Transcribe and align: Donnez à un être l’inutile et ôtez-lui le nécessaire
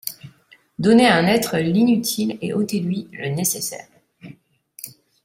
Donnez 0.79 1.05
à 1.05 1.15
un 1.15 1.27
être 1.27 1.59
l’inutile 1.59 2.39
et 2.41 2.53
ôtez-lui 2.55 3.07
le 3.11 3.27
nécessaire 3.29 3.87